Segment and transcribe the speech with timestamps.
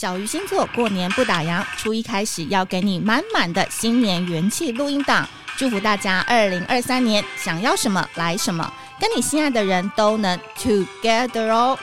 [0.00, 11.78] 小鱼星座过年不打烊，初一开始要给你满满的新年元气录音档，祝福大家二零二三年想要什么来什么，跟你心爱的人都能 together 哦。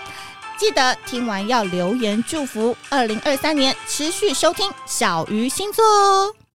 [0.58, 5.86] 记得听完要留言祝福，二零二三年持续收听小鱼星座。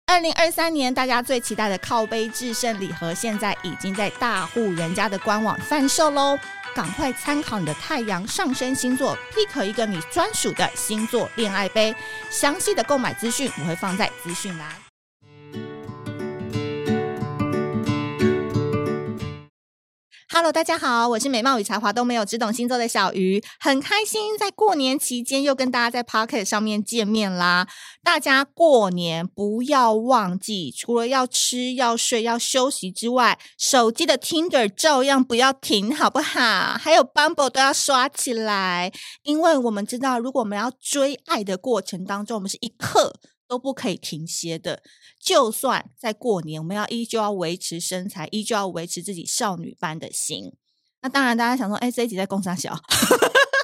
[0.06, 6.38] 二零二三年大家最期待的靠杯制胜礼盒，现在已经在大户人家的官网贩售喽。
[6.78, 11.92] 赶快参考你的太阳上升星座，pick 一个你专属的星座恋爱杯。
[12.30, 14.87] 详细的购买资讯我会放在资讯栏。
[20.30, 27.66] Hello，大家好，我是美貌与才华都没有，只懂星座的小鱼，很开心在过年期间又跟大家在 Pocket 上面见面啦。
[28.02, 36.76] 大家过年不要忘记，除了要吃、要睡、要休息之外，手机的 Tinder 照样不要停，好不好？
[36.78, 38.92] 还有 Bumble 都要刷起来，
[39.22, 43.14] 因为我们知道，如果我们要追爱的过程当中，我们是一刻。
[43.48, 44.82] 都不可以停歇的，
[45.18, 50.52] 就算在过年，我们要依旧要维持身材，依旧要维持自己少女般的心。
[51.00, 52.76] 那当然，大家想说，哎，这一集在攻三小，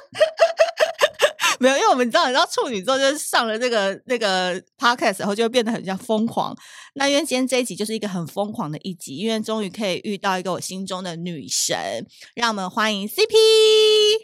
[1.59, 6.57] 没有，因为我们知道，你知道处女座就是上了这个那个 podcast 后，就会变得很像疯狂。
[6.95, 13.35] 那因为今天这一集就是一个很疯狂的一集，因为终于可以遇到一个我心中的女神，让我们欢迎 CP。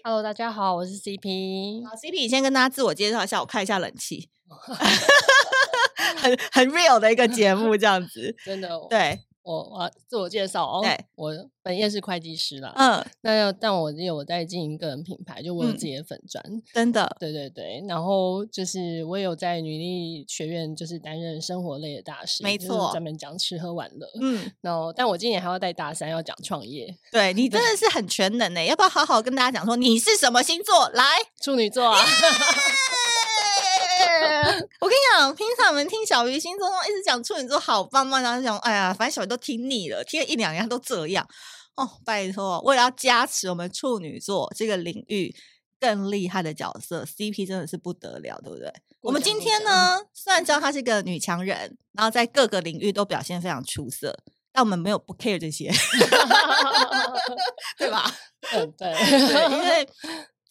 [0.04, 1.86] Hello，大家好，我是 CP。
[1.88, 4.30] 好，CP，先跟大家自我介绍一下，我看一下冷气。
[6.18, 8.70] 很很 real 的一个节目，这样子，真的。
[8.90, 11.32] 对，我我自我介绍哦，对，我
[11.64, 17.84] 本业是会计师啦，嗯，那要但我也有在经营个人品牌，就我有自己的粉专，真的，对对对。
[17.88, 24.52] 然后就是我有在女力学院，就是担任生活类的大师，没错，专门讲吃喝玩乐，嗯。
[24.62, 26.96] 然后，但我今年还要带大三，要讲创业。
[27.12, 30.90] 对，你真的是很全能诶，要不要好好跟大家讲说你是什么星座？
[30.90, 31.04] 来，
[31.42, 31.98] 处女座啊。
[34.82, 41.28] 我跟你讲，平常我们听小鱼星座一直讲处女座好棒棒，然后讲哎呀，反正小鱼都听腻了，听了一两年都这样
[41.76, 41.90] 哦。
[42.06, 45.36] 拜托，为了要加持我们处女座这个领域
[45.80, 48.72] 更厉害的角色，CP 真的是不得了，对不对？
[49.02, 54.18] 我们今天呢，虽然知道她是一个女强人，然后在各个领域都表现非常出色，
[54.52, 55.72] 但我们没有不 care 这些，
[57.78, 58.12] 对吧？
[58.54, 59.90] 嗯，对，对，因为。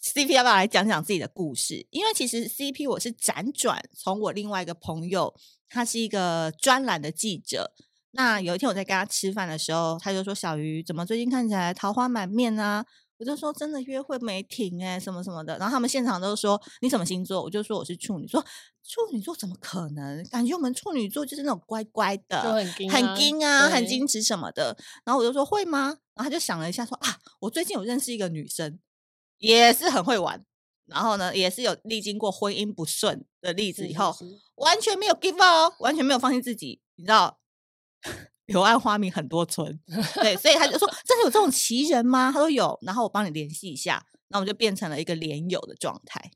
[0.03, 1.87] CP 要不要来讲讲自己的故事？
[1.91, 5.35] 因为其实 CP 我是辗转从我另外一个朋友，
[5.69, 7.73] 他是一个专栏的记者。
[8.13, 12.85] 那有一天我在跟他吃饭的时候，他就说：“小鱼怎么最近看起来桃花满面啊？”
[13.19, 18.43] 我就说：“真的约会没停诶、欸，什么什么的。”然后他们现场都说：“你什么星座？”我就说：“我是处女座。”
[18.83, 20.25] 处女座怎么可能？
[20.31, 24.75] 感觉我们处女座就是那种乖乖的，很矜很矜啊，很矜持什么的。
[25.05, 28.79] 然后我就说：“会吗？”然后他就想了一下说：“啊，我最近有认识一个女生。”
[29.41, 30.43] 也是很会玩，
[30.87, 34.17] 然后呢，也是有历经过婚姻不顺的例子，以后
[34.57, 36.81] 完全没有 give up，完全没有放弃自己。
[36.97, 37.41] 你知道，
[38.47, 39.81] 柳暗花明很多村，
[40.23, 46.31] 对，所以他就说：“真的有这种奇人吗？”他说有，然后我帮你联系一下，那我们就变成了一个连友的状态。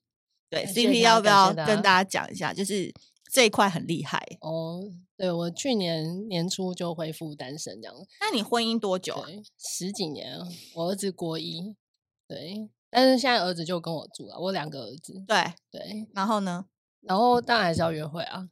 [0.48, 2.54] 对，CP 要不要跟大家讲一下？
[2.54, 2.92] 就是
[3.32, 4.82] 这一块很厉害哦。
[5.16, 7.94] 对，我去年年初就恢复单身这样。
[8.20, 9.24] 那你婚姻多久？
[9.58, 10.38] 十几年，
[10.74, 11.76] 我儿子国一，
[12.28, 12.70] 对。
[12.94, 15.14] 但是现在儿子就跟我住了，我两个儿子。
[15.26, 16.64] 对对，然后呢？
[17.00, 18.46] 然后当然还是要约会啊。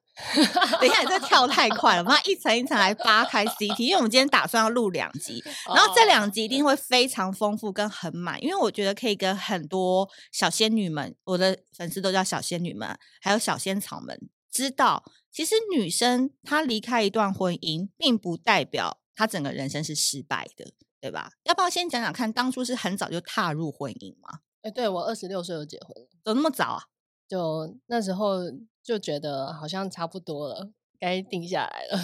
[0.80, 5.42] 等一下，你这跳太快了，我们要一层一层来扒开 CT，因为我们今天打算要录两集，
[5.72, 14.20] 然后这两集一定会非常丰富跟很满，因为我觉得可以跟很多小仙女们，我的粉丝都叫小仙女们，还有小仙草们，
[14.50, 15.02] 知道
[15.32, 20.72] 其实女生她离开一段婚姻，并不代表她整个人生是失败的。
[21.02, 21.32] 对吧？
[21.42, 24.38] 要不要先讲讲看，当初是很早就踏入婚姻吗？
[24.62, 26.84] 哎、欸，对，我二十六岁就结婚了，怎么那么早啊？
[27.28, 28.38] 就那时候
[28.84, 30.70] 就觉得好像差不多了，
[31.00, 31.98] 该定下来了。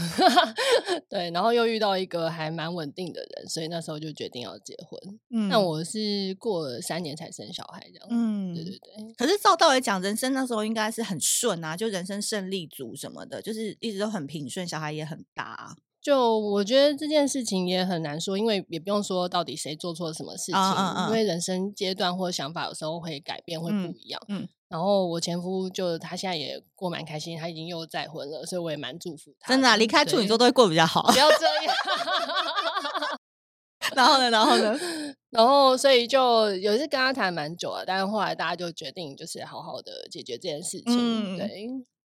[1.09, 5.21] 对，然后又遇到一个还蛮稳定的人，所以那时候就决定要结婚。
[5.31, 8.09] 嗯，那我是过了三年才生小孩，这样。
[8.11, 9.15] 嗯，对对对。
[9.17, 15.77] 可是照道理讲，人生那时候应该是很顺啊，就人生胜利组什么的，就是一直都很平顺，小孩也很大。
[16.01, 21.07] 就我觉得这件事情也很难说，因为也不用说到底谁做错了什么事情，uh, uh, uh.
[21.09, 24.21] 因为人生阶段或想法有时候会改变，会不一样。
[24.29, 29.53] 嗯，嗯，然后我前夫就他现在也过蛮开心，他已经又再婚了，所以我也蛮祝福他。
[29.53, 31.03] 真的、啊，离开处女座都会过比较好。
[31.11, 31.75] 不要这样。
[33.97, 34.31] 然后呢？
[34.31, 34.79] 然后呢？
[35.31, 40.87] 然后所以就有一次跟他谈蛮久了，但是后来大家就决定就是好好的解决这件事情。
[41.35, 41.49] 嗯、对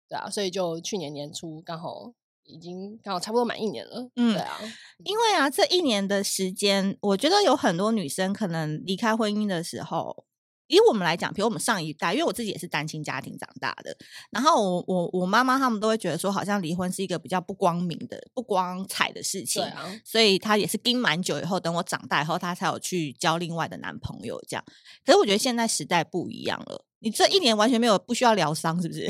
[0.09, 2.13] 对啊，所以就去年年初刚好。
[2.43, 4.57] 已经刚好差不多满一年了，嗯，对啊，
[5.05, 10.25] 因为啊，这一年的时间，我觉得有很多女生可能离开婚姻的时候，
[10.67, 13.95] 以我们来讲，比如我们上一代，因为我自己也是单亲家庭长大的，
[14.31, 24.63] 然后我我我妈妈他们都会觉得说，好像离婚是一个比较不光明的、不光彩的事情，啊，所以她也是盯蛮久以后，等我长大以后，她才有去交另外的男朋友这样。
[25.05, 29.09] 可是我觉得现在时代不一样了，你这一年完全没有不需要疗伤，是不是？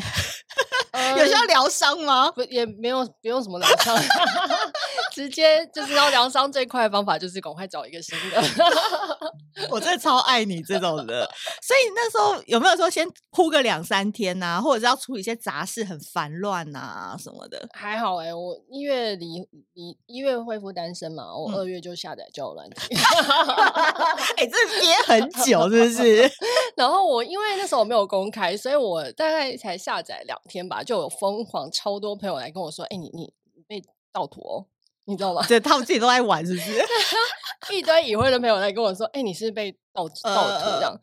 [0.91, 2.31] 呃、有需要疗伤吗？
[2.31, 3.95] 不，也没有，不用什么疗伤，
[5.21, 8.41] 直接就是要疗伤最快的方法就是赶快找一个新的。
[9.69, 11.29] 我真的超爱你这种的，
[11.61, 17.67] 所以那时候有没有说先哭个两三天呐、啊，或者是要处理一些杂事很烦乱呐什么的？
[17.73, 22.97] 还好哎、欸，我一月离离一月恢复单身嘛，我二月就下载交友软件。
[24.37, 26.31] 哎、欸，这憋很久是不是？
[26.75, 30.81] 然后我因为那时候我没有公开，所以我大概才下载两天吧。
[30.81, 34.65] 就有疯狂超多朋友来跟我说：“哎、欸，你你你被盗图哦，
[35.05, 36.85] 你知道吗？”对，他们自己都在玩，是不是？
[37.73, 40.97] 一堆已婚的朋友来跟我说：“哎、欸，你是，是被盗盗图这样？”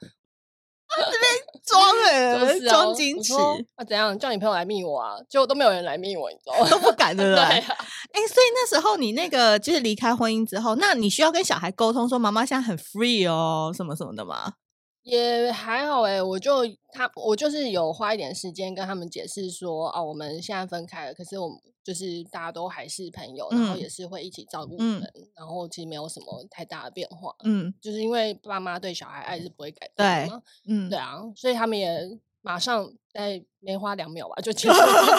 [0.91, 1.31] 这边
[1.67, 3.35] 装哎，装 矜持
[3.77, 3.85] 啊？
[3.85, 5.17] 怎样叫你朋友来密我啊？
[5.29, 6.69] 结果都没有人来密我，你知道吗？
[6.71, 7.77] 都不敢的 对，对啊。
[8.13, 14.55] 哎、欸，所以那时候你那个就是离开婚姻之后，那你需要跟小孩沟通说：“妈妈现在很 free 哦，什么什么的吗？”
[15.09, 32.93] 也还好哎、欸，我就他我就是有花一点时间跟他们解释说，哦，我们现在分开了，可是我们就是大家都还是朋友，嗯、然后也是会一起照顾我们、嗯，然后其实没有什么太大的变化，嗯，就是因为爸妈对小孩爱是不会改变的嘛，嗯，对啊，所以他们也马上。
[33.13, 35.19] 在没花两秒吧，就结束了。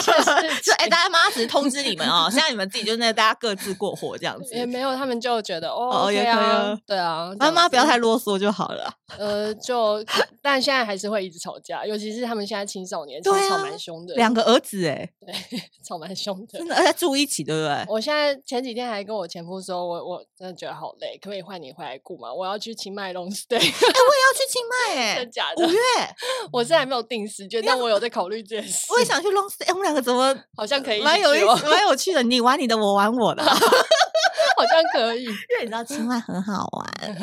[0.62, 4.54] 就哎、欸，大家妈只是通知你们哦，现在你们自己就那大家各自过活这样子。
[4.54, 8.90] 也没有，他们就觉得哦，哦，也可以啊，对啊，妈妈不要太啰嗦就好了。
[9.18, 10.02] 呃，就
[10.40, 14.14] 但现在还是会一直吵架，尤其是他们现在青少年，吵吵蛮凶的。
[14.14, 17.84] 两个儿子哎，对， 吵蛮凶的，真的，而且住一起，对不对？
[17.88, 22.32] 我现在前几天还跟我前夫说，我我真的觉得好累，可不可以换你回来顾嘛？
[22.32, 23.56] 我要去清迈 long stay。
[23.56, 25.66] 哎、欸，我也要去清迈哎， 真的假的？
[25.66, 25.78] 五月，
[26.52, 28.86] 我现在还没有定时间，但我有在考虑这件事。
[28.92, 32.22] 我也想去 long stay，我们两个怎么 好像可以蛮有意思，蛮有趣的。
[32.22, 35.24] 你玩你的，我玩我的， 好像可以。
[35.24, 37.18] 因为你知道青蛙很好玩，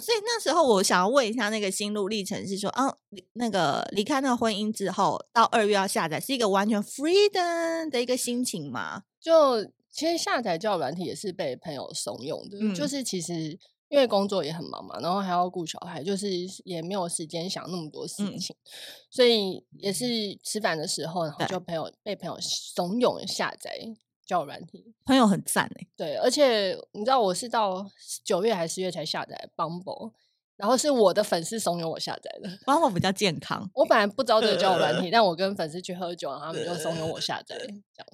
[0.00, 2.94] 所以那时候我想要问一下，那个心路历程是说，哦、啊，
[3.34, 9.02] 那个离开那个婚姻之后，到二月要下载，是一个完全 freedom 的一个心情吗？
[9.20, 13.58] 就其实下载交友软体也是被朋友怂恿的，嗯、就是其实。
[13.88, 16.28] 因为工作也很忙嘛，然后还要顾小孩，就是
[16.64, 18.66] 也没有时间想那么多事情，嗯、
[19.10, 20.04] 所以也是
[20.42, 23.78] 吃饭的时候，然后就朋友被朋友怂恿下载
[24.24, 27.88] 交友软体，朋友很赞哎，对，而且你知道我是到
[28.24, 30.12] 九月还是十月才下载 Bumble。
[30.56, 33.68] 然后是我的粉丝怂恿我下载的，包括比较健康。
[33.74, 37.56] 我本来不知道这个交友软体， 但我跟粉丝去喝酒，然后他们就怂恿我下载。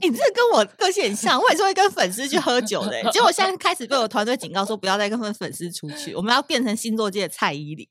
[0.00, 3.02] 你这跟我个性很像，我也是会跟粉丝去喝酒的。
[3.12, 7.86] 结果现在开始被我团队警告说，不要再跟粉丝出去，我们要变成星座界的蔡依林。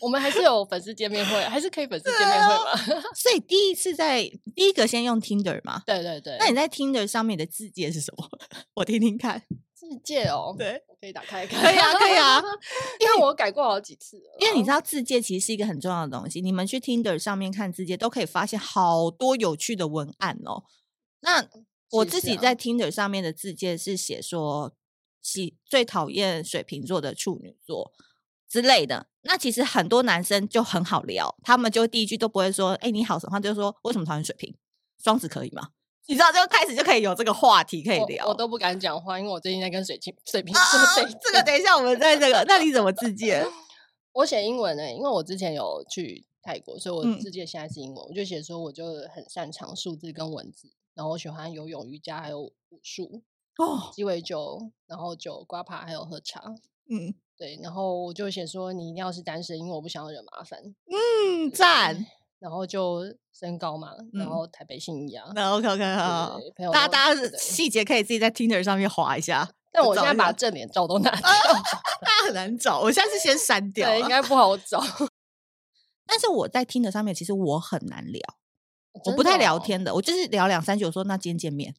[0.00, 3.02] 我们还是有粉丝见面会，还是可以粉丝见面会吗？
[3.14, 4.22] 所以第一次在
[4.54, 5.82] 第一个先用 Tinder 嘛？
[5.86, 6.36] 对对对。
[6.38, 8.28] 那你在 Tinder 上面的字介是什么？
[8.74, 9.42] 我听听看。
[9.82, 11.60] 自介哦，对，我可以打开看。
[11.60, 12.40] 可以啊，可以啊，
[13.00, 14.36] 因为我改过好几次了。
[14.38, 20.62] 因为你知道字介其实是一个很重要的东西，你们去 Tinder 上面看字介都可以发现好多有趣的文案哦。
[21.22, 21.48] 那
[21.90, 24.72] 我自己在 Tinder 上面的字介是写说，
[25.20, 27.92] 喜最讨厌水瓶座的处女座
[28.48, 29.08] 之类的。
[29.22, 34.56] 那其实很多男生就很好聊，他们就第一句都不会说“哎，你好”什么，就说为什么讨厌水瓶？
[35.02, 35.70] 双子可以吗？
[36.06, 38.24] 你知道，就开始就可以有这个话题可以聊。
[38.24, 41.04] 我，我都不敢讲话，因为我最近在跟水晶水瓶座。
[41.22, 42.44] 这个等一下，我们在这个。
[42.48, 43.46] 那你怎么自荐？
[44.12, 48.04] 我写英文呢、欸，因为我之前有去泰国，所以我自荐现在是英文。
[48.04, 53.22] 嗯、我就写说，我就很擅长数字跟文字，然后我喜欢游泳、瑜伽还有武术
[53.58, 56.54] 哦，鸡尾酒，然后酒、瓜爬还有喝茶。
[56.90, 57.58] 嗯，对。
[57.62, 60.60] 然后我就写说，你一定要是单身，因为我不想要惹麻烦。
[60.62, 62.04] 嗯，赞。
[62.42, 65.30] 然后就身高嘛，嗯、然后台北信义啊。
[65.32, 66.40] 那 OK OK 好，
[66.72, 69.48] 大家大家细节可以自己在 Tinder 上面划一下。
[69.70, 72.80] 但我现在把正脸照都拿掉，大家很难找。
[72.80, 74.82] 我现在是先删掉，应该不好找。
[76.04, 78.20] 但是我在 Tinder 上面，其实我很难聊，
[79.04, 81.74] 我不太聊天的，我就是聊两三句，我说那今天见面。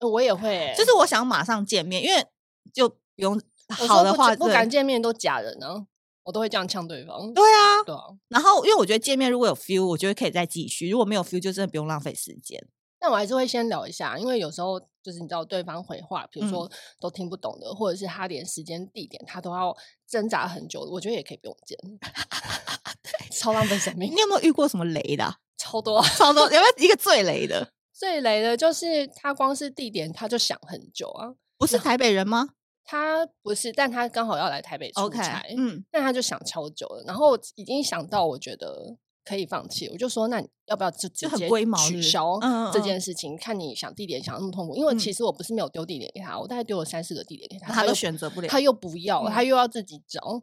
[0.00, 2.26] 我也会、欸，就是我想马上见面，因为
[2.74, 5.86] 就不用好的话不，不敢见面都假人呢、啊。
[6.28, 7.32] 我都会这样呛对方。
[7.32, 8.02] 对啊，对啊。
[8.28, 12.62] 然后，因为我觉得见面如果有 feel，我觉得可以再继续；如果没有 feel，就真的不用浪费时间。
[12.98, 16.70] 但我还是会先聊一下，因为有时候就是你知道对方回话，比如说
[17.00, 19.74] 都听不懂的，嗯、或者是他连时间地点他都要
[20.06, 21.78] 挣扎很久，我觉得也可以不用见。
[23.32, 24.12] 超浪费生命。
[24.14, 25.36] 你有没有遇过什么雷的、啊？
[25.56, 26.42] 超多，超多。
[26.44, 27.72] 有没有一个最雷的？
[27.94, 31.32] 最雷的就是他光是地点他就想很久啊。
[31.56, 32.50] 不是台北人吗？
[32.90, 41.46] 他不是，但他刚好要来台北出差，okay, 嗯，那他就想超久了，然后已经想到我觉得可以放弃，我就说那你要不要就直接
[41.86, 42.40] 取消
[42.72, 43.36] 这件事情？
[43.36, 50.42] 看你想地点想那么痛苦，因为其实我不是没有丢地点给他，我大概丢了三四个地点给他，他都选择不了，他又不要，他又要自己找，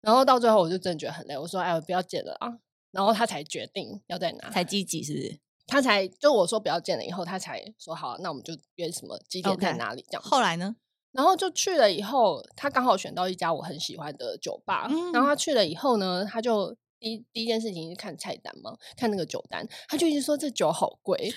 [0.00, 2.48] 然后到最后我就真的觉得很累，我说哎，我不要见了啊，
[2.92, 5.38] 然后他才决定要在哪，才积极是不是？
[5.66, 10.22] 他才就我说不要见了以后，他才说好，那我们就约什么几点在哪里这样。
[10.22, 10.76] 后来呢？
[11.12, 14.86] 然后就去了以后，他刚好选到一家我很喜欢的酒吧。
[14.90, 21.34] 嗯、然后他去了以后呢，他就第一第一件事情是看菜单嘛，看那个酒单，他就一直说这酒好贵。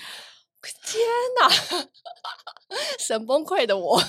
[0.83, 1.03] 天
[1.39, 1.87] 哪，
[2.97, 4.01] 神崩溃的我。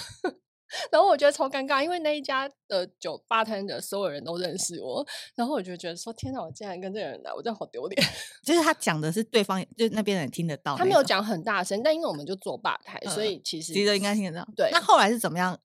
[0.90, 8.06] 然后我觉得超尴尬，因为那一家的酒吧摊的所有人都认识我，然后我就觉得说天哪，我竟然跟这个人来，我真的好丢脸。
[8.42, 14.48] 就是他讲的是对方，就是那边人听得到，他没有讲很大声，但因为我们就坐吧台，嗯、所以其实其实应该听得到。
[14.56, 15.58] 对，那后来是怎么样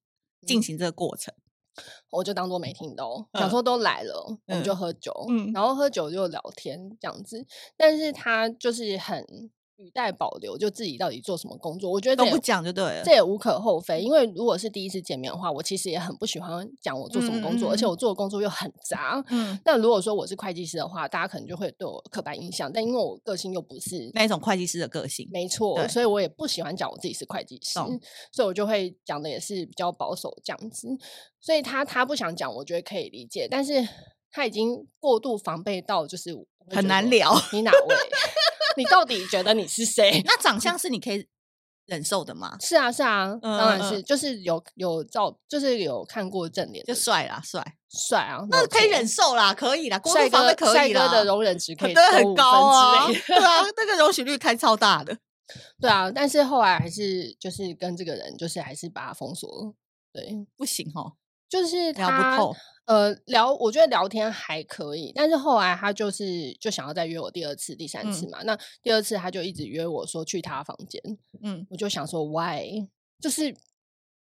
[0.45, 1.33] 进行这个过程？
[1.77, 9.49] 嗯、我就当做没听到，想说都来了，嗯、我们就喝酒，嗯，然后喝酒就聊天这样子，但是他就是很。
[9.81, 13.99] 语带保留，就自己到底做什么工作，我觉得都不讲就对了，这也无可厚非。
[13.99, 19.23] 因为如果是第一次见面的话，我其实也很不喜欢讲我做什么工作，而且我做的工作又很杂。
[19.29, 22.71] 嗯，那如果说我是会计师的话，大家可能就会对我刻板印象。
[22.71, 27.99] 但因为我个性又不是那一种会计师的个性，没错，所以我也不喜欢讲我自己是会计师，懂
[28.31, 30.87] 所以我就会讲的也是比较保守这样子。
[31.39, 33.87] 所以他他不想讲，我觉得可以理解，但是
[34.31, 36.35] 他已经过度防备到就是
[36.69, 37.33] 很难聊。
[37.51, 37.95] 你哪位？
[38.77, 40.21] 你到底觉得你是谁？
[40.25, 41.27] 那长相是你可以
[41.87, 42.55] 忍受的吗？
[42.59, 55.17] 是啊，是啊，当然是，就是有有照，就是有看过正脸，就帅啦，帅帅啊，那可以忍受啦，可以啦，帅哥可以啦，帅哥的容忍值可 以很高啊，对啊，那个容许率开超大的，
[55.81, 59.73] 对啊，但是后来还是就是跟这个人，就是还是把他封锁了，
[60.13, 61.13] 对，不行哦，
[61.51, 62.55] 就是聊不透。
[62.85, 68.39] 呃，聊我觉得聊天还可以，但是后来他就是就想要再约我第二次、第三次嘛。
[68.41, 71.01] 嗯、那第二次他就一直约我说去他房间，
[71.43, 72.63] 嗯，我就想说 why，
[73.21, 73.55] 就是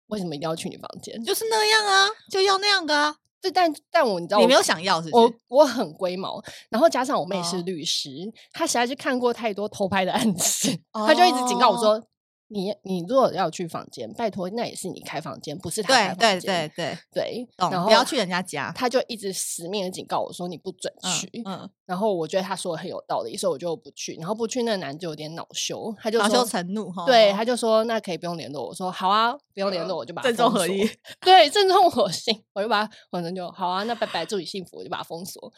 [0.08, 1.24] 为什么一定要去你房间？
[1.24, 3.16] 就是那样啊，就要那样的啊。
[3.42, 5.34] 对，但但我你知道我，你没有想要是不是？
[5.48, 8.10] 我我很龟毛，然后加上我妹是律师，
[8.52, 12.04] 她、哦、实在是看过太多偷拍的案子，她、哦、就一直警告我说。
[12.52, 16.42] 你你如果要去房间，拜托，那也是你开房间，不是他开房间。
[16.42, 18.72] 对对对对对，然后不要去人家家。
[18.76, 21.30] 他就一直死命的警告我说你不准去。
[21.46, 24.16] 嗯，然后我觉得他说的很有道理，所以我就不去。
[24.16, 27.06] 然后不去，那男就有点恼羞，他就恼羞成怒哈。
[27.06, 28.68] 对，他就说那可以不用联络。
[28.68, 30.90] 我说好啊，不用联络，我就把他正中合一。
[31.22, 35.54] 对，正中我心，我就把他反正就好啊，那拜拜，祝你幸福，我就把他封锁。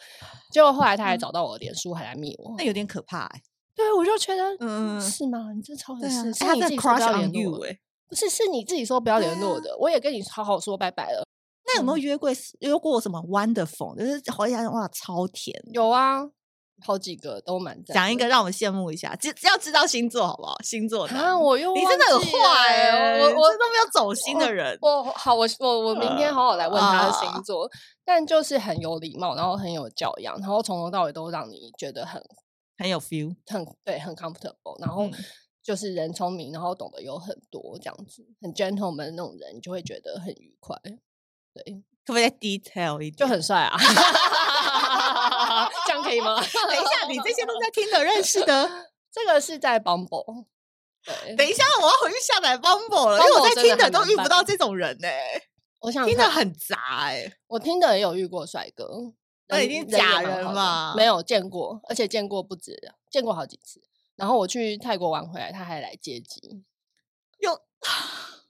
[0.50, 3.40] 结果后来他还找到我的脸书，还来密我，那有点可怕哎。
[3.74, 5.52] 对，我就觉得，嗯，是吗？
[5.54, 7.58] 你这超合适，是你自己说不要联络，
[8.08, 9.74] 不是，是你自己说不要联络的。
[9.78, 11.24] 我也跟你好好说拜拜了。
[11.64, 12.30] 那有没有约过？
[12.60, 13.96] 约过什么 wonderful？
[13.96, 15.58] 就是好像哇，超甜。
[15.72, 16.20] 有啊，
[16.84, 17.94] 好几个都蛮赞。
[17.94, 20.54] 讲一个让我们羡慕一下，只要知道星座好不好？
[20.62, 24.76] 星座啊，我又你真的很坏，我我都没有走心的人。
[24.82, 27.66] 我好，我我我明天好好来问他的星座，
[28.04, 32.22] 但就是很有礼貌，然后很有教养，然后从头到尾都让你觉得很。
[32.78, 35.08] 很有 feel，很对，很 comfortable，然后
[35.62, 40.76] 就是人聪明，然后懂得有很多这样子，很 gentleman 的那种人，你就会觉得很愉快。
[41.54, 41.62] 对，
[42.04, 43.16] 可不可以再 detail 一点？
[43.16, 43.76] 就很帅啊，
[45.86, 46.36] 这样可以吗？
[46.36, 48.68] 等一下，你这些都在听的认识的，
[49.12, 50.46] 这个是在 Bumble。
[51.04, 55.08] 对，等一下，我要回去下载 Bumble 了，因为我在听的都遇不到这种人呢。
[55.80, 56.76] 我想听的很杂
[57.06, 59.12] 哎，我听的也有遇过帅哥。
[59.52, 60.94] 那已经假人嘛？
[60.96, 62.76] 没有见过，而且见过不止，
[63.10, 63.80] 见过好几次。
[64.16, 66.62] 然后我去泰国玩回来，他还来接机，
[67.38, 67.60] 又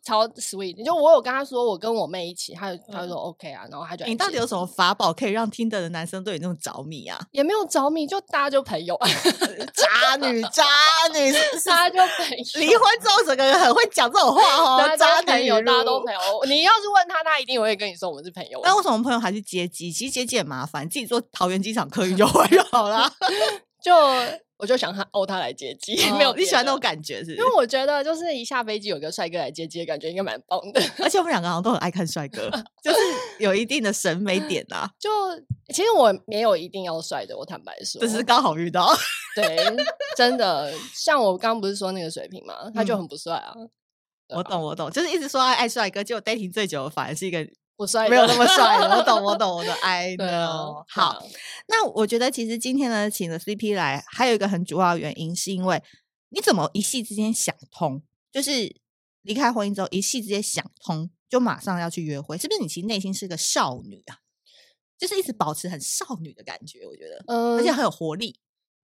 [0.04, 0.84] 超 sweet。
[0.84, 3.64] 就我有跟他说，我跟我妹一起，他他就说 OK 啊。
[3.70, 7.18] 然后他就你到底有什么法宝可以让听的男生对你那么着迷啊？
[7.32, 8.98] 也没有着迷，就大家就朋友。
[9.74, 10.64] 渣女，渣
[11.12, 11.32] 女，
[11.64, 12.44] 大家就朋友。
[12.54, 14.96] 离婚之后，整个人很会讲这种话哦。
[14.96, 16.20] 渣女，大家都朋友。
[16.46, 18.60] 你要是问他，他一定会跟你说我们是朋友。
[18.64, 19.92] 那为什么朋友还去接机？
[19.92, 23.10] 其实接机很麻烦，自己坐桃园机场客运就回就好啦。
[23.82, 23.92] 就。
[24.62, 27.32] 我就想他哦，他来接机， 没有你喜欢那种感觉是？
[27.34, 32.48] 因为我觉得就是一下飞机有个帅哥来接机的感觉应该蛮棒的，而且我们两个好像都很爱看帅哥，
[32.80, 32.98] 就是
[33.40, 34.88] 有一定的审美点啊。
[35.00, 35.10] 就
[35.74, 38.88] 其实我没有一定要帅的，我坦白说，只是刚好遇到。
[39.34, 39.56] 对，
[40.16, 43.52] 真的，像我刚刚不是说那个水平嘛，他就很不帅啊。
[44.28, 47.44] 我懂，我懂，就是一直说爱爱帅哥，结果 dating 最久的反而是一个。
[47.82, 48.96] 不帅，没有那么帅的。
[48.96, 50.84] 我懂，我懂，我的 I know。
[50.88, 51.20] 好，
[51.66, 55.82] 那我觉得其实今天呢，请了 CP 来，还有一个很主要的原因，是因为
[56.28, 58.72] 你怎么一夕之间想通，就是
[59.22, 62.38] 离开婚姻之后一夕之间想通，就马上要去约会？
[62.38, 64.18] 是不是你其实内心是个少女啊？
[64.96, 68.38] 就是一直保持很少女的感觉，我觉得，嗯，而且很有活力。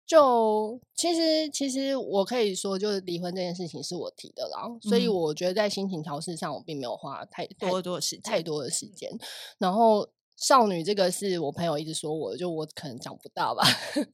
[0.06, 9.10] 就其实，其实我可以说，就是离婚这件事情是我提的啦，嗯、所以我觉得在心情调试上，我并没有花太多多时太多的时间。
[9.58, 13.66] 然后少女这个是我朋友一直说我，就我可能长不大吧。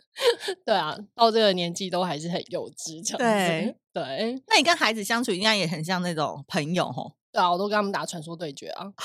[0.64, 3.04] 对啊，到这个年纪都还是很幼稚。
[3.18, 7.12] 对对，那你跟孩子相处应该也很像那种朋友吼？
[7.30, 8.92] 对啊，我都跟他们打传说对决啊。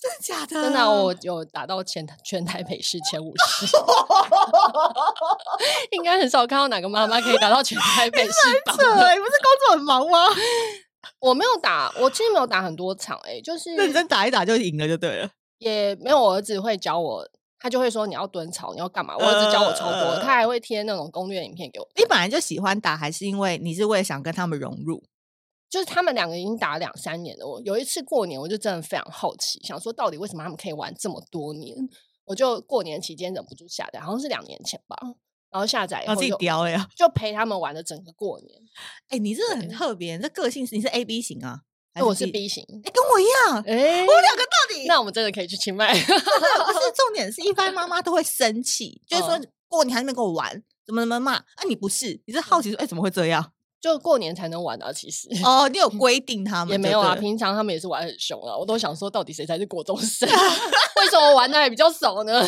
[0.00, 0.62] 真的假的？
[0.62, 3.66] 真的，我有打到前全台北市前五十，
[5.92, 8.32] 应该很少看到哪个妈妈可以打到全台北市
[8.64, 8.76] 榜。
[8.76, 10.26] 你不是工作很忙吗？
[11.18, 15.30] 我没有打，我其实没有打很多场，哎，就是认真打一打就赢了就对了。
[15.58, 17.26] 也没有，我儿子会教我，
[17.58, 19.16] 他就会说你要蹲草，你要干嘛？
[19.16, 21.88] 我儿子教我超多，他还会贴那种攻略影片给我。
[21.96, 25.02] 你本来就喜欢打，还是因为你是为了想跟他们融入？
[25.68, 27.46] 就是他们两个已经打了两三年了。
[27.46, 31.76] 我有一次过年，我就真的非常好奇，想说到底为什么他们可以玩这么多年？
[32.24, 34.96] 我就过年期间忍不住下载，好像是两年前吧。
[35.50, 38.60] 然后下载以后就，自己叼了呀，就陪他们玩了整个过年。
[39.08, 41.60] 哎、欸，你这个很特别，这个性是你是 A B 型啊？
[41.96, 42.64] 是，我是 B 型。
[42.68, 43.64] 哎、欸，跟我一样。
[43.66, 44.86] 哎、欸，我们两个到底？
[44.86, 45.92] 那我们真的可以去清迈。
[45.92, 46.14] 不是
[46.94, 51.34] 重点是一般妈 妈都会生气，就是说过年还没跟我玩，怎么怎么骂？
[51.34, 52.20] 啊，你不是？
[52.26, 53.52] 你是好奇说，哎、欸，怎么会这样？
[53.80, 60.28] 就过年才能玩啊，其实哦，你有规 定他们也没有啊，平常他们也是玩很凶啊，我都想说，到底谁才是国中生？
[61.00, 62.46] 为什么玩的还比较少呢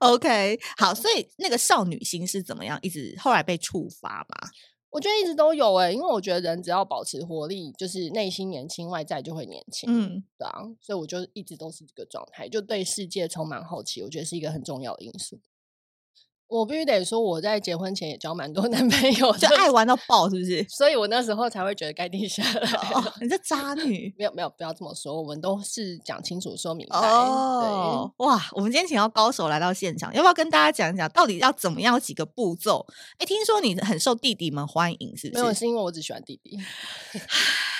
[0.00, 2.78] ？OK，好，所以那个少女心是怎么样？
[2.82, 4.48] 一直后来被触发吗？
[4.90, 9.88] 我觉得一直都有哎、欸，因为我觉得人只要保持活力，就是内心年轻，外在就会年轻。
[9.88, 15.40] 嗯，对啊，所以我就一直都是这个状态，就对世界充满好奇，我觉得是一个很重要的因素。
[16.52, 20.64] 我必须得说，我在结婚前也交蛮多 男朋友，就爱玩到爆，是不是？
[20.68, 22.60] 所以我那时候才会觉得该定下来。
[22.90, 26.98] 哦、你这渣女， 没有没有，不要这么说，我们都是讲清楚说明白。
[26.98, 32.86] 哦，对哇，我们今天请到高手来到现场，要不要跟大家讲一讲，到底要怎么样几个步骤？
[33.18, 35.42] 哎，听说你很受弟弟们欢迎，是不是？
[35.42, 36.58] 没有，是因为我只喜欢弟弟。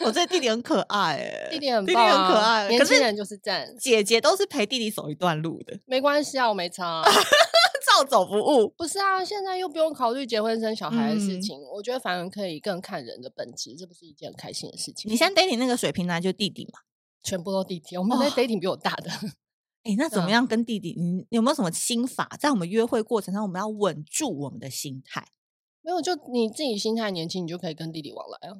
[0.00, 3.74] 我这弟弟很可爱，哎，弟弟很弟弟很可爱，年轻人就是赞。
[3.78, 7.02] 姐姐都是陪弟弟走一段路的，没关系啊，我没差、啊，
[7.86, 8.68] 照走不误。
[8.76, 15.10] 不是啊，现在又不用考虑结婚生小孩的事情，嗯、我觉得反而可以更看人的本质，这不是一件很开心的事情。
[15.10, 16.80] 你 dating 那个水瓶男就是弟弟嘛？
[17.22, 19.10] 全部都弟弟，我们在 dating 比我大的。
[19.84, 20.94] 哎、那怎么样跟弟弟？
[20.98, 22.30] 你有没有什么心法？
[22.40, 25.26] 在我们约会过程中，我们要稳住我们的心态。
[25.82, 28.56] 没有，就你自己心态年轻，你就可以跟弟弟往来啊。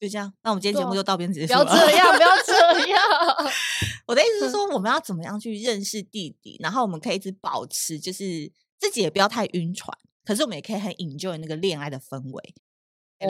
[0.00, 1.64] 就这样，那我们今天节目就到这边结束了。
[1.64, 3.02] 不要这样，不要这 样。
[4.06, 12.54] 我的意思是说， 我们要怎么样去认识弟弟，然后我们可以一直保持，就是自己也不要太晕船，可是我们也可以很 enjoy 那个恋爱的氛围。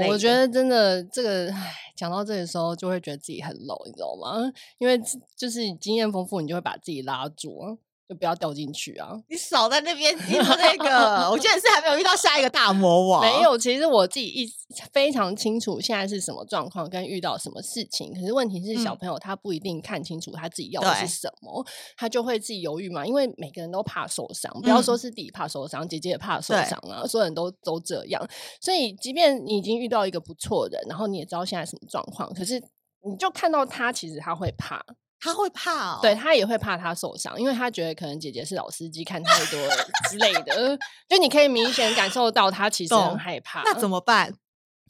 [0.07, 4.53] 我觉得真的这个，唉，讲到这个时候，就会觉得自己很 low，你知道吗？
[4.77, 5.01] 因为
[5.35, 7.79] 就是经验丰富，你就会把自己拉住。
[8.09, 9.13] 就不要掉进去啊！
[9.29, 13.21] 你少在那边听那个，我觉得是还没有遇到下一个大魔王。
[13.21, 14.51] 没有，其实我自己一
[14.93, 18.15] 非常清楚现在是什么状况，跟遇到什么事情。
[18.15, 21.67] 可是问题是，小朋友他不一定看清楚他自己要的是什么，嗯、
[21.99, 23.05] 他就会自己犹豫嘛。
[23.05, 27.07] 因为每个人都怕受伤，不要说是弟弟怕受伤，嗯、姐姐也怕受伤啊。
[27.07, 28.27] 所有人都都这样，
[28.59, 32.59] 所以即便你已经遇到一个不错的人，然后你也知道现在什么状况，可是
[33.05, 34.83] 你就看到他，其实他会怕。
[35.21, 39.75] 他会怕哦，对，他也会怕他受伤，因为他觉得可能姐姐是老司机，看太多了
[40.09, 40.79] 之类的，
[41.09, 43.63] 就你可以明显感受到他其实很害怕。
[43.63, 44.33] 那怎么办？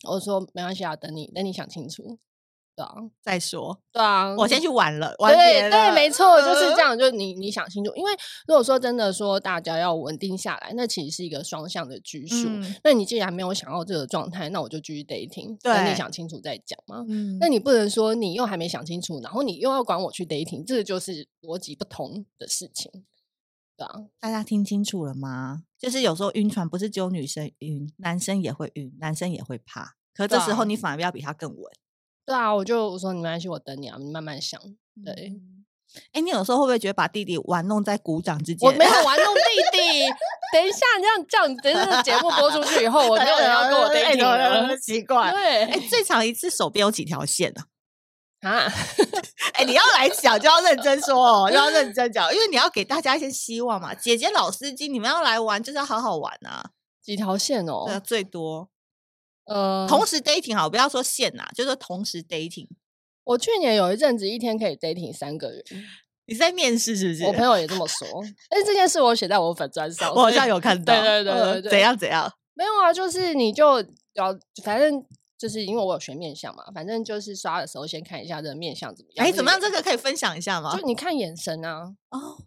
[0.09, 2.19] 我说没关系啊，等你，等你想清楚。
[2.79, 3.77] 对啊，再说。
[3.91, 5.12] 对啊，我先去玩了。
[5.19, 6.97] 对对对，没错，就是这样。
[6.97, 8.12] 就你你想清楚，因为
[8.47, 12.49] 如果说真的说大家要稳定下来，那其实是一个双向的拘束。
[12.85, 17.05] 那你既然没有想要这个状态，那我就继续 dating，等你想清楚再讲嘛。
[17.41, 22.93] 那你不能说你又还没想清楚，然后你又要管我去 dating，这个就是逻辑不同的事情。
[23.77, 25.64] 对啊，大家听清楚了吗？
[25.77, 29.97] 就是有时候晕船不是只有女生晕，男生也会晕，男生也会怕。
[30.14, 31.73] 可这时候你反而要比他更稳。
[32.29, 34.61] 对啊，我就我说你没关系，我等你啊，你慢慢想。
[35.03, 35.33] 对，
[36.12, 38.69] 哎、嗯，你有时候会不会觉得把弟弟玩弄在鼓掌之间？
[38.69, 39.41] 我没有玩弄 弟
[39.73, 39.79] 弟。
[40.53, 45.31] 等一下，你这样这样，等这个节目播出去以后， 我没有人要跟我 dating 了， 奇怪。
[45.33, 47.62] 对，哎，最长一次手边有几条线呢？
[48.49, 48.71] 啊？
[49.55, 53.95] 哎，你要来讲就要认真说哦，就要认真讲，因为你要给大家一些希望嘛。
[53.95, 56.71] 姐姐老司机，你们要来玩就是要好好玩啊。
[57.03, 57.85] 几条线哦？
[57.87, 58.69] 对啊，最多。
[59.48, 62.68] 呃，同时 dating 好，不要说线呐，就是同时 dating。
[63.24, 65.62] 我去年有一阵子一天可以 dating 三个人，
[66.26, 67.24] 你在面试是不是？
[67.24, 68.06] 我朋友也这么说。
[68.48, 70.94] 但是这件事我写在我粉专上，我好像有看到。
[70.94, 72.30] 对对对对对，怎样怎样？
[72.54, 73.80] 没有啊，就是你就
[74.14, 75.04] 要反正
[75.38, 79.26] 就是因为我有学面相嘛，反正就是刷的时候先看一下这个面相怎么样。
[79.26, 79.61] 哎，怎么样？
[79.61, 80.76] 这个可以分享一下吗？
[80.76, 82.38] 就你看眼神啊，哦，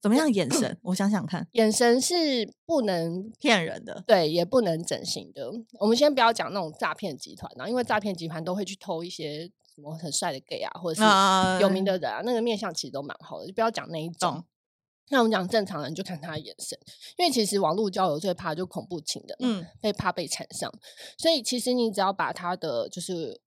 [0.00, 0.78] 怎么样眼神？
[0.82, 2.14] 我想想看，眼神是
[2.64, 5.50] 不能骗人的，对，也不能整形的。
[5.80, 14.44] 我们先不要讲那种诈骗集团啊，因为诈骗集团都会去偷一些什么很帅的 gay 啊，或者是有名的人啊，那个面相其实都蛮好的，就不要讲那一种。
[15.10, 16.78] 那我们讲正常人，就看他的眼神，
[17.16, 20.70] 因为其实网络交友最怕就恐怖情的，嗯，被怕被缠上，
[21.16, 23.40] 所以其实你只要把他的就是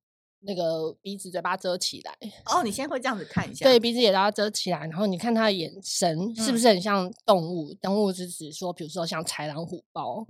[0.44, 7.72] 那个鼻子、嘴巴遮起来，哦，你先会这样子看一下，对，鼻子也都要遮起来，然后你看他的眼神是不是很像动物？
[7.72, 10.26] 嗯、动物是指说，比如说像豺狼虎豹，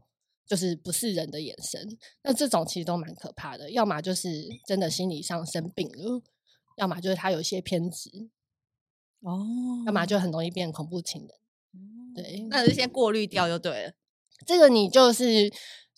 [0.47, 6.23] 就是不是人的眼神，那这种其实都蛮可怕的，要么就是真的心理上生病了，
[6.77, 8.29] 要么就是他有一些偏执。
[9.21, 9.47] 哦，
[9.87, 11.31] 要么就很容易变恐怖情人。
[11.31, 11.79] 哦、
[12.15, 13.93] 对，那就先过滤掉就对了。
[14.45, 15.49] 这个你就是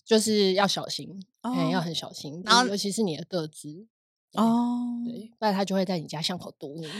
[0.04, 1.08] 就是要小心，
[1.40, 2.42] 哎、哦，要很小心。
[2.44, 3.86] 然后尤其是你的个子
[4.34, 6.90] 哦，对，不然他就会在你家巷口堵你。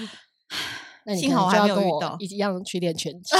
[1.07, 3.37] 那你幸好还没有遇到，一样去练拳 击。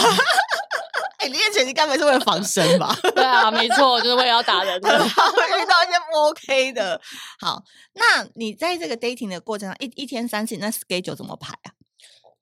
[1.19, 2.95] 哎、欸，练拳击该不会是为了防身吧？
[3.15, 4.89] 对啊，没错，就是为了要打人的。
[4.99, 7.01] 会遇到一些不 OK 的。
[7.41, 7.63] 好，
[7.95, 11.73] 那你在这个 dating 的过程中，一一天三次，那 schedule 怎么排啊？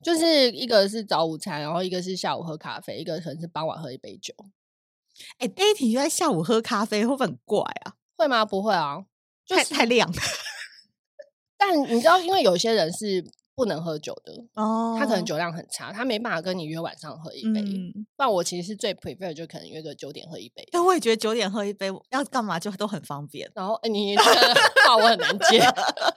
[0.03, 4.35] 就是一个是早午餐，然后一个是下午喝咖啡，一个可能是傍晚喝一杯酒。
[5.39, 7.95] 哎，dating 就在下午喝咖啡，会不会很怪啊？
[8.17, 8.45] 会吗？
[8.45, 9.05] 不会啊，
[9.47, 10.13] 太太亮。
[11.69, 13.25] 但你知道，因为有些人是。
[13.55, 17.61] 不能喝酒的哦，他可能酒量很差，他没办法跟你约晚上喝一杯。
[17.61, 20.67] 嗯，不然我其实是最 prefer 就可能约个九点喝一杯。
[20.73, 23.51] 但我也觉得九点喝一杯要干嘛就都很方便。
[23.55, 24.55] 然后你这个
[24.87, 25.61] 话我很难接，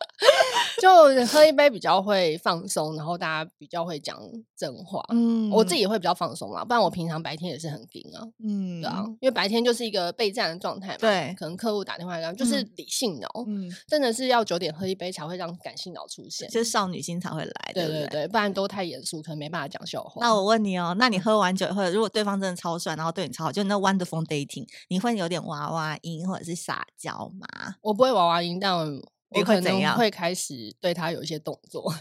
[0.82, 4.18] 就喝一杯比较会放松，然后大家比较会讲
[4.56, 5.04] 真话。
[5.10, 8.24] 嗯，我自己也会比较放松啦，不然我平常白天也是很紧啊。
[8.44, 10.98] 嗯，对啊，因为白天就是一个备战的状态嘛。
[11.00, 13.28] 对，可能客户打电话来，就是理性脑。
[13.48, 17.16] 嗯，真的是要九点喝一杯才会让感性脑出现，就是少女心。
[17.26, 20.20] 才会来，对对对，不然都太严肃，可能没办法讲笑话。
[20.22, 27.48] 那我问你哦，那你喝完酒以后，如果对方真的超帅，然后对你超好，就那 wonderful dating，你会有点娃娃音或者是撒娇吗？
[27.82, 31.94] 我不会娃娃音，但我可能会开始对他有一些动作。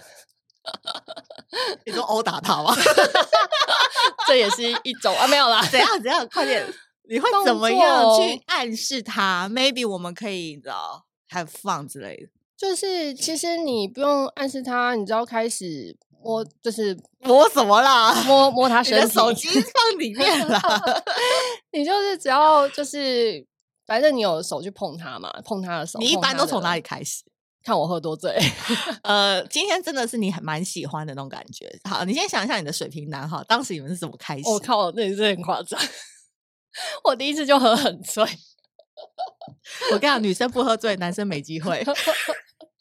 [1.84, 2.74] 你说殴打他吗？
[4.26, 6.66] 这也是一种啊，没有啦， 怎样怎样，快点，
[7.08, 10.72] 你会怎么样去暗示他？Maybe 我们可以的
[11.30, 12.28] have fun 之类的。
[12.64, 18.14] 就是其实你不用暗示他，你只要开始摸，就是摸什么啦？
[18.24, 20.60] 摸摸他身体，手机放里面啦。
[21.72, 23.46] 你就是只要就是，
[23.86, 25.98] 反正你有手去碰他嘛，碰他的手。
[25.98, 27.22] 你一般都从哪里开始？
[27.62, 28.34] 看我喝多醉。
[29.04, 31.70] 呃，今天真的是你很蛮喜欢的那种感觉。
[31.88, 34.48] 好，你先想一下你的水瓶男哈，当时你们是怎么开始？
[34.48, 35.78] 我靠，那也是很夸张。
[37.04, 38.24] 我第一次就喝很醉。
[39.92, 41.84] 我跟你讲，女生不喝醉，男生没机会。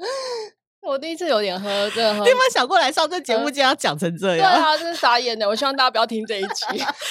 [0.85, 2.25] 我第一次有点喝，真的 喝。
[2.25, 4.51] 你有没有想过来上这节目，竟然要讲成这样？
[4.51, 5.47] 对 啊，真是傻眼的。
[5.47, 6.65] 我希望大家不要听这一集。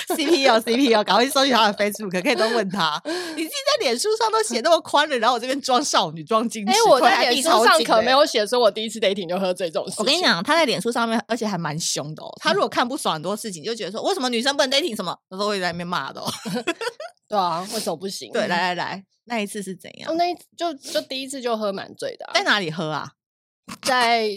[0.09, 3.01] CP 哦，CP 哦，赶快去搜一下他的 Facebook，可以都问他。
[3.07, 6.71] 你自己在脸书上都写那么宽了，然后我这边装少女，装矜持。
[6.71, 9.95] 哎，我在脸书上可没有写说我第一次 dating 就喝醉这种事。
[9.97, 12.31] 我跟你讲，他在脸书上面，而且还蛮凶的哦。
[12.43, 16.31] 他如果看不爽很多事情，就觉得说为什么女生不能 dating 什么，他都会在那边骂的哦。
[17.33, 18.31] 对啊，为什么不行？
[18.31, 20.15] 对，来来来，那一次是怎样？
[20.19, 23.13] 那一就就第一次就喝蛮醉的，在哪里喝啊？
[23.81, 24.29] 在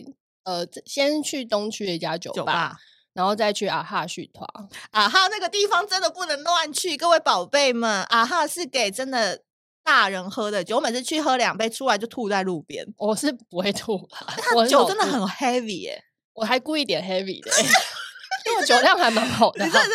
[0.45, 2.77] 呃，先去东区的一家酒吧，酒吧
[3.11, 4.47] 然后再去啊哈续团。
[4.91, 9.41] 啊哈那个地方真的不能乱去，各位宝贝们，啊哈是给真的
[9.83, 10.77] 大人喝的酒。
[10.77, 12.85] 我每次去喝两杯，出来就吐在路边。
[12.97, 14.07] 我是不会吐，
[14.55, 17.51] 我酒真的很 heavy 耶，我还故意点 heavy 的，
[18.47, 19.65] 因为酒量还蛮好的。
[19.65, 19.91] 你真的是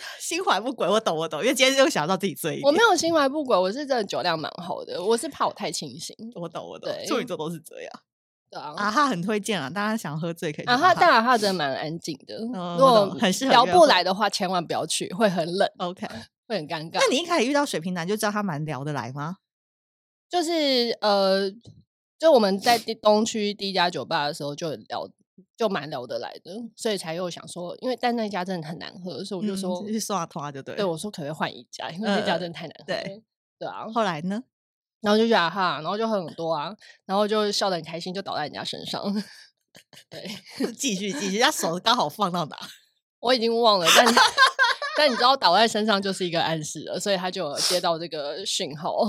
[0.20, 2.60] 心怀不轨，我懂我懂，因为今天就想到自己醉。
[2.62, 6.14] 我没有心怀不轨，我是真的酒量蛮好的，我是怕我太清醒。
[6.34, 7.92] 我懂我懂，处女座都是这样。
[8.48, 9.68] 对啊哈，很推荐啊！
[9.68, 10.64] 大家想喝醉可以。
[10.66, 12.38] 啊哈，但啊哈真的蛮安静的。
[12.38, 15.68] 如果很适合聊不来的话，千万不要去，会很冷。
[15.78, 16.06] OK，
[16.46, 17.00] 会很尴尬。
[17.00, 19.38] 那你一开始遇到水瓶男就知道他蛮聊得来吗？
[20.30, 21.50] 就是呃，
[22.18, 25.08] 就我们在东区第一家酒吧的时候就聊，
[25.56, 30.76] 就蛮聊得来的，所以才又想说，因为但那家真的很难喝，所以我就说去刷拖就对。
[30.76, 32.84] 对，我说可不可以换一家，因为那家真的太难喝。
[32.86, 33.22] 对
[33.58, 34.42] 对啊，后来呢？
[35.00, 39.02] 然后就觉得哈，然后就喝很多啊，然后就笑得很开心，就倒在人家身上。
[40.08, 40.26] 对，
[40.76, 42.58] 继续继续， 他手刚好放到哪，
[43.20, 43.86] 我已经忘了。
[43.96, 44.14] 但
[44.96, 49.04] 但你知道倒在身上就是一个暗示了，所以他就接到这个讯号。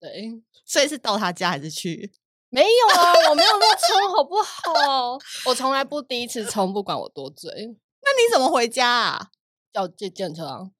[0.00, 0.30] 对，
[0.64, 2.12] 所以是到他家还是去？
[2.54, 5.18] 没有啊，我没有那么冲，好不好？
[5.44, 7.50] 我从来不第一次冲，不管我多醉。
[7.52, 9.30] 那你怎么回家啊？
[9.72, 10.70] 叫借电车啊？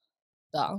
[0.52, 0.70] 对啊。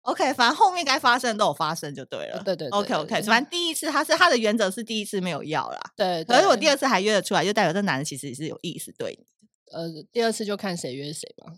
[0.00, 2.42] OK，反正后面该发生都有发生就对了。
[2.42, 5.78] 对对，对，OK OK，反正第一次他是他的原则是第一次没有要啦。
[5.94, 9.26] 对，可是我第二次还约得出来，就代表这男的其实也是有意思对你。
[9.70, 11.52] 呃，第二次就看谁约谁嘛。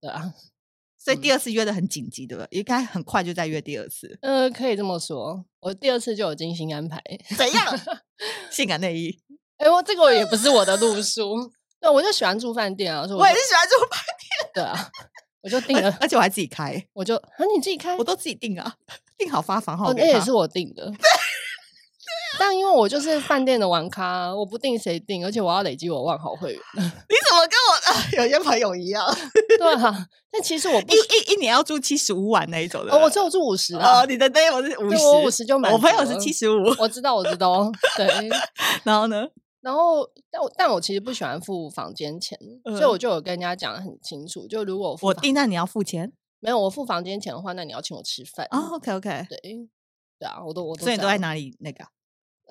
[0.00, 0.32] 对啊，
[1.02, 2.46] 所以第二次约的很紧急，对吧？
[2.50, 4.16] 应该很快就再约第二次。
[4.22, 7.02] 呃，可以这么说，我第二次就有精心安排。
[7.36, 7.80] 怎样？
[8.50, 9.18] 性感内衣？
[9.56, 11.50] 哎，我这个也不是我的路数。
[11.80, 13.04] 对，我就喜欢住饭店啊。
[13.08, 14.50] 我，我也是喜欢住饭店。
[14.54, 14.90] 对啊。
[15.42, 18.76] 我就订了，而且我还自己开，我就啊，你自己开，我都自己订啊，
[19.18, 20.86] 订好发房号，那也是我订的。
[22.38, 26.60] 但因为我就是饭店的玩咖，我不定谁定，而且我要累积我万豪会员。
[26.76, 29.04] 你怎么跟我 有些朋友一样？
[29.58, 34.00] 对啊，但其实我不一一一年要住七十五晚那一种的，我只有住五十啊。
[34.00, 35.72] 哦，你的那我是五十，我五十就满。
[35.72, 37.70] 我朋友是七十五，我知道，我知道。
[37.96, 38.06] 对，
[38.84, 39.26] 然后呢？
[39.60, 46.12] 然后，但我但我其实不喜欢付房间钱，嗯、所以我就有跟人家讲得很清楚，就如果我订，那你要付钱？
[46.40, 48.44] 没有，我付房间钱的话，那你要请我吃饭。
[48.50, 49.38] 哦，OK OK，对
[50.18, 50.82] 对啊，我都我都。
[50.82, 51.56] 所以你都在哪里？
[51.60, 51.84] 那个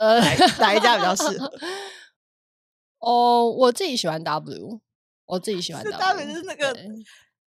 [0.01, 0.19] 呃，
[0.57, 1.53] 哪一家比较适合？
[2.97, 4.81] 哦，我自己喜欢 W，
[5.27, 6.75] 我自己喜欢 W，, w 就是那个。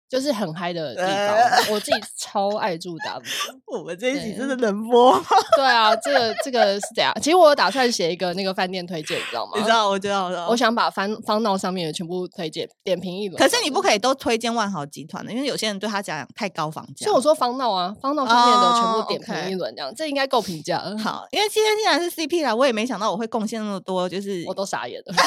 [0.08, 3.22] 就是很嗨的地方，我自己超爱住 W。
[3.66, 5.24] 我们这一集真的能播吗？
[5.56, 7.12] 对啊，这个这个是这样。
[7.20, 9.52] 其实我有打算写一个那个饭店推荐，你知道吗？
[9.56, 10.48] 你知道，我知道，我知道。
[10.48, 13.36] 我想把方方闹上面的全部推荐，点评一轮。
[13.38, 17.04] 可是你不可以都推荐万豪集团的，因为有些人对他讲太高房价。
[17.04, 19.96] 所以我说方闹啊，方闹上面的全部点评一轮，这样、oh.
[19.96, 20.78] 这应该够评价。
[21.02, 25.14] 好，因为今天既然是 CP 啦，我也没想到我会贡献那么多，就是我都傻眼了。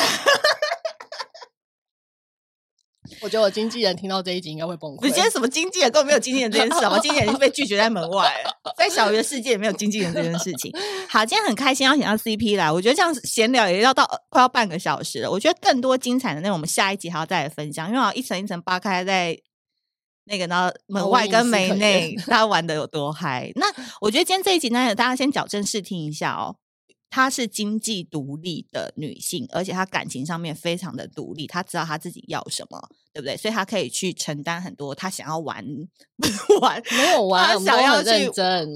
[3.22, 5.06] 我觉得我经纪人听到这一集应该会崩溃。
[5.06, 5.92] 你今天什么经纪人？
[5.92, 7.00] 根本没有经纪人这件事好吗？
[7.00, 8.52] 经纪人已经被拒绝在门外了。
[8.78, 10.72] 在小鱼的世界也没有经纪人这件事情。
[11.10, 15.32] 好，今天很开心邀请到 CP 来，我觉得这样闲聊也要到快要半个小时了。
[15.32, 19.38] 我觉得更多精彩的内容，我们下一集还要再来分享，因为好像一层一层扒开，在
[20.26, 23.52] 那个然后门外跟门内，大家玩的有多嗨。
[23.56, 23.66] 那
[24.02, 26.58] 我觉得今天这一集呢，大家先矫正视听一下哦。
[27.10, 32.80] 她是经济独立的女性，而且她感情上面非常的独立，她知道她自己要什么，
[33.14, 33.38] 对不对？
[33.38, 35.66] 所以她可以去承担很多她想要玩
[36.62, 38.30] 玩没有玩，她想要去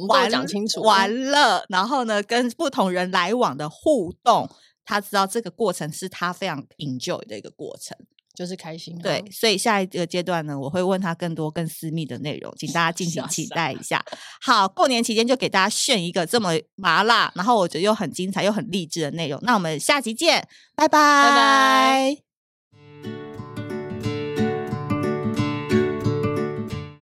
[0.07, 4.49] 玩讲清楚玩乐，然后呢，跟不同人来往的互动，
[4.85, 7.97] 她知道这个过程是她非常 enjoy 的一个过程。
[8.41, 14.03] 就是开心，对，所以下一个阶段呢，我会问他更多更私密的内容，请大家 敬请期待一下。
[14.41, 19.39] 好，过年期间就给大家炫一个这么麻辣，然后我觉得又很精彩又很励志的内容。
[19.43, 20.97] 那我们下集见，拜拜。
[20.97, 22.30] 拜拜。